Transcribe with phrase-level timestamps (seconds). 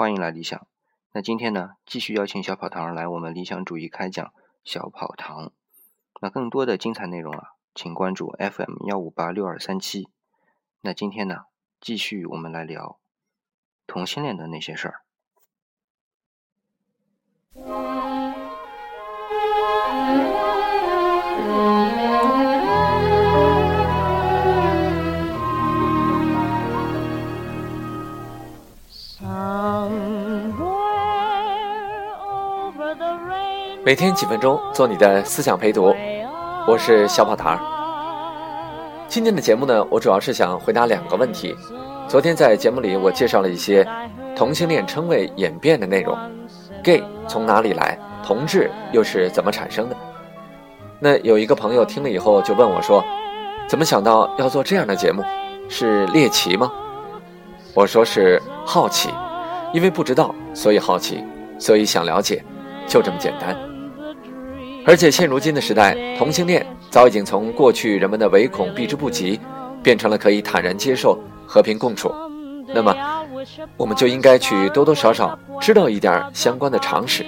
[0.00, 0.66] 欢迎来理想。
[1.12, 4.32] 那今天呢，继续邀请小跑堂来我们理想主义开讲
[4.64, 5.52] 小跑堂。
[6.22, 10.08] 那更多的精彩内容啊，请关注 FM 幺五八六二三七。
[10.80, 11.44] 那今天呢，
[11.82, 12.98] 继续我们来聊
[13.86, 15.02] 同性恋的那些事儿。
[33.90, 35.92] 每天几分钟，做你的思想陪读。
[36.64, 37.60] 我是小跑堂。
[39.08, 41.56] 今天的节目呢，我主要是想回答两个问题。
[42.06, 43.84] 昨天在节目里，我介绍了一些
[44.36, 46.16] 同性恋称谓演变的内容
[46.84, 49.96] ，gay 从哪里来，同志又是怎么产生的？
[51.00, 53.04] 那有一个朋友听了以后就问我说
[53.66, 55.20] ：“怎么想到要做这样的节目？
[55.68, 56.70] 是猎奇吗？”
[57.74, 59.10] 我说是好奇，
[59.72, 61.24] 因为不知道，所以好奇，
[61.58, 62.40] 所以想了解，
[62.86, 63.69] 就这么简单。
[64.86, 69.38] 而且现如今的时代，同性恋早已经从过去人们的唯恐避之不及，
[69.82, 72.12] 变成了可以坦然接受、和平共处。
[72.72, 72.94] 那么，
[73.76, 77.26] 我们就应该去多多少少知道一点相关的常识。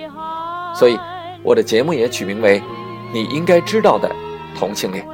[0.75, 0.99] 所以，
[1.43, 2.61] 我的节目也取名为
[3.13, 4.11] 《你应该知道的
[4.59, 5.05] 同性恋》。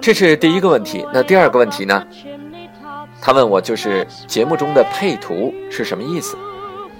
[0.00, 1.06] 这是第一个问题。
[1.12, 2.06] 那第二个问题呢？
[3.20, 6.36] 他问我，就是节目中的配图是什么意思？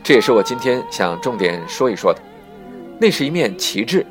[0.02, 2.20] 这也是我今天想重点说一说的。
[2.98, 4.04] 那是一面旗帜，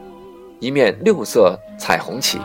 [0.60, 2.40] 一面六色彩虹旗。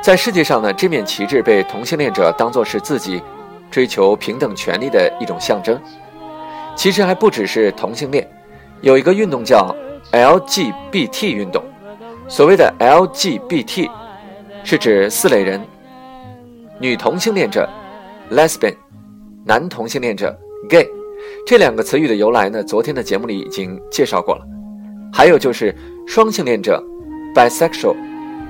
[0.00, 3.22] 在世界上呢，这面旗帜被同性恋者当作是自己
[3.70, 5.80] 追求平等权利的一种象征。
[6.74, 8.28] 其实还不只是同性恋，
[8.80, 9.74] 有一个运动叫
[10.10, 11.62] LGBT 运动。
[12.28, 13.90] 所谓的 LGBT，
[14.64, 15.60] 是指四类人：
[16.78, 17.68] 女同性恋者
[18.30, 18.74] （lesbian）、
[19.44, 20.36] 男同性恋者
[20.68, 20.88] （gay）。
[21.46, 24.46] 这两个词语的由来呢，昨天的节目里已经介绍过了。
[25.12, 25.74] 还有就是
[26.06, 26.82] 双性恋者
[27.34, 27.94] ，bisexual，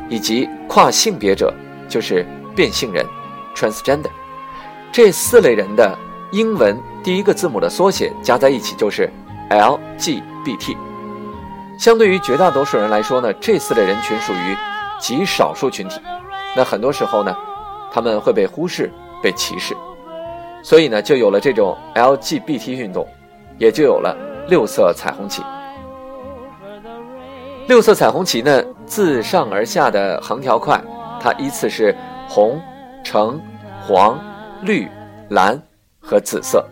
[0.08, 1.52] 以及跨性别者，
[1.88, 3.04] 就是变性人
[3.54, 4.10] ，transgender。
[4.92, 5.98] 这四类人的
[6.30, 9.10] 英文第一个字母的缩写加在一起就是
[9.50, 10.76] LGBT。
[11.78, 14.56] 相对于绝大多数人来说呢，这四类人群属于
[15.00, 16.00] 极少数群体。
[16.54, 17.34] 那很多时候呢，
[17.90, 18.88] 他们会被忽视、
[19.20, 19.74] 被歧视，
[20.62, 23.08] 所以呢，就有了这种 LGBT 运动，
[23.58, 24.16] 也就有了
[24.48, 25.42] 六色彩虹旗。
[27.68, 30.80] 六色彩虹旗呢，自上而下的横条块，
[31.20, 31.94] 它依次是
[32.28, 32.60] 红、
[33.04, 33.40] 橙、
[33.86, 34.18] 黄、
[34.62, 34.88] 绿、
[35.30, 35.60] 蓝
[36.00, 36.66] 和紫色。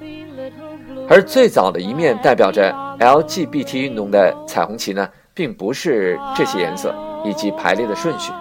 [1.08, 6.92] 而最早的一面代表着 LGBT 运动的彩虹旗呢，并不是这些颜色
[7.24, 8.32] 以及排列的顺序。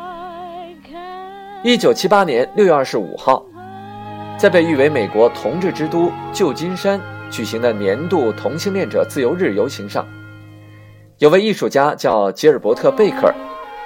[1.63, 3.43] 一九七八年六月二十五号，
[4.37, 6.99] 在被誉为美国同志之都旧金山
[7.29, 10.05] 举行的年度同性恋者自由日游行上。
[11.19, 13.35] 有位艺术家叫吉尔伯特·贝克尔，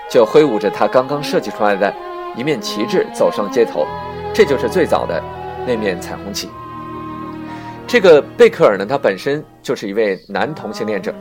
[0.07, 1.91] 就挥舞着他刚刚设计出来的
[2.35, 3.87] 一面旗帜走上街头，
[4.31, 5.19] 这就是最早的
[5.65, 6.47] 那面彩虹旗。
[7.87, 11.11] 这个贝克尔呢，他本身就是一位男同性恋者。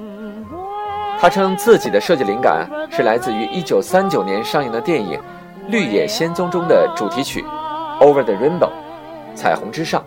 [1.19, 5.19] 他称自己的设计灵感是来自于1939年上映的电影
[5.69, 7.43] 《绿野仙踪》中的主题曲
[8.05, 8.69] 《Over the Rainbow》
[9.35, 10.05] 彩虹之上。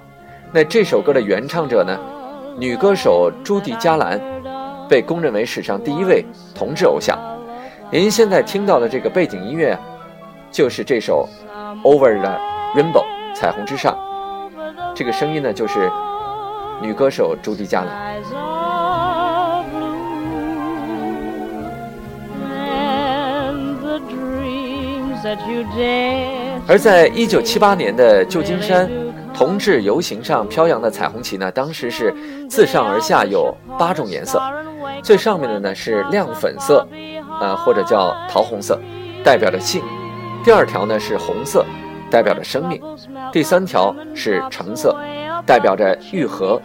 [0.52, 1.98] 那这首歌的原唱者呢，
[2.60, 4.22] 女歌手朱迪·加兰。
[4.90, 7.18] 被公认为史上第一位同志偶像。
[7.92, 9.78] 您现在听到的这个背景音乐，
[10.52, 11.28] 就是这首
[11.82, 12.32] 《Over the
[12.76, 13.04] Rainbow》
[13.36, 13.98] 彩虹之上。
[14.96, 15.92] 这个声音呢，就是
[16.82, 18.16] 女歌手朱迪·加兰。
[26.68, 28.90] 而在一九七八年的旧金山
[29.34, 32.14] 同志游行上飘扬的彩虹旗呢，当时是
[32.50, 34.42] 自上而下有八种颜色。
[35.04, 36.88] 最上面的呢是亮粉色，
[37.40, 38.80] 呃或者叫桃红色，
[39.24, 39.82] 代表着性；
[40.44, 41.66] 第二条呢是红色，
[42.10, 42.80] 代表着生命；
[43.32, 44.96] 第三条是橙色，
[45.46, 46.60] 代表着愈合；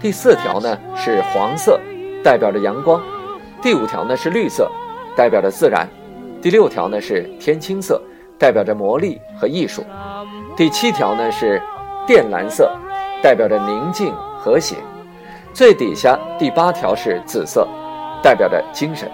[0.00, 1.80] 第四条呢是黄色，
[2.22, 3.00] 代表着阳光；
[3.62, 4.70] 第五条呢是绿色，
[5.16, 5.86] 代表着自然；
[6.40, 8.00] 第六条呢是天青色，
[8.38, 9.82] 代表着魔力和艺术；
[10.56, 11.60] 第七条呢是
[12.06, 12.70] 靛蓝色，
[13.22, 14.76] 代表着宁静和谐。
[15.56, 17.66] 最底下第八条是紫色，
[18.22, 19.10] 代表着精神。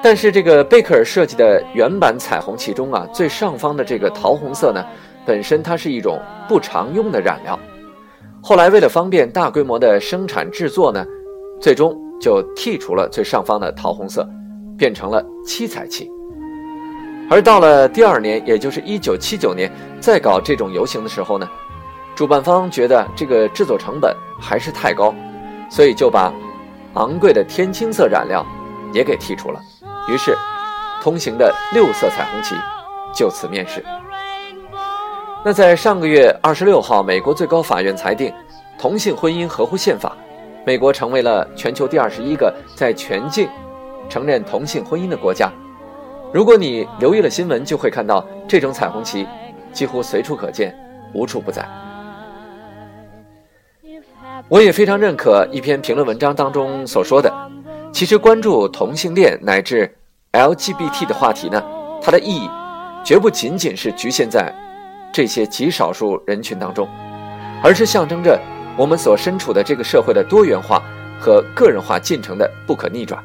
[0.00, 4.86] 但是这个贝克尔设计的原版彩虹旗中啊，最上方的这个桃红色呢，
[5.26, 7.58] 本身它是一种不常用的染料。
[8.40, 11.04] 后来为了方便大规模的生产制作呢，
[11.60, 14.24] 最终就剔除了最上方的桃红色，
[14.78, 16.08] 变成了七彩旗。
[17.28, 19.68] 而到了第二年，也就是一九七九年，
[20.00, 21.48] 再搞这种游行的时候呢。
[22.14, 25.14] 主办方觉得这个制作成本还是太高，
[25.70, 26.32] 所以就把
[26.94, 28.44] 昂贵的天青色染料
[28.92, 29.60] 也给剔除了。
[30.08, 30.36] 于是，
[31.02, 32.54] 通行的六色彩虹旗
[33.14, 33.82] 就此面世。
[35.44, 38.32] 那在上个月二十六号，美国最高法院裁定
[38.78, 40.12] 同性婚姻合乎宪法，
[40.66, 43.48] 美国成为了全球第二十一个在全境
[44.08, 45.50] 承认同性婚姻的国家。
[46.32, 49.26] 如果你留意了新闻，就会看到这种彩虹旗
[49.72, 50.76] 几乎随处可见，
[51.14, 51.66] 无处不在。
[54.48, 57.32] 我也非常认可一篇评论文章当中所说的，
[57.92, 59.92] 其实关注同性恋乃至
[60.32, 61.62] LGBT 的话题呢，
[62.02, 62.48] 它的意义
[63.04, 64.52] 绝不仅仅是局限在。
[65.14, 66.88] 这些极少数人群当中，
[67.62, 68.40] 而是象征着
[68.78, 70.82] 我们所身处的这个社会的多元化
[71.20, 73.22] 和个人化进程的不可逆转。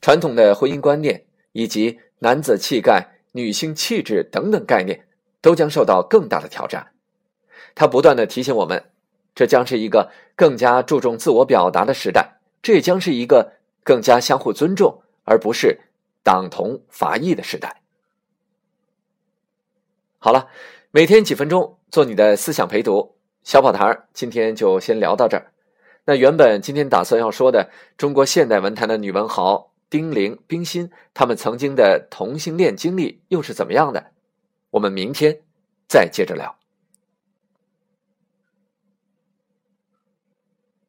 [0.00, 1.22] 传统的婚姻观念
[1.52, 5.04] 以及男子气概、女性气质等等概念，
[5.42, 6.86] 都将受到更大的挑战。
[7.74, 8.82] 它不断的提醒我们，
[9.34, 15.80] 这将是一个更加注重自我表达的时代，这也将是一个更加相互尊重，而不是
[16.22, 17.80] 党同伐异的时代。
[20.18, 20.48] 好了，
[20.90, 25.52] 每天几分钟做你的思想陪读，小跑堂今天就先聊到这儿。
[26.04, 34.12] 那原本今天打算要说的中国现代文坛的女文豪丁玲、冰心，她们曾经的同性恋经历又是怎么样的？
[34.70, 35.40] 我们明天
[35.88, 36.59] 再接着聊。